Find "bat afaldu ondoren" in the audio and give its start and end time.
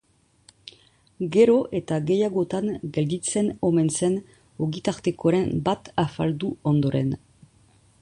5.69-7.19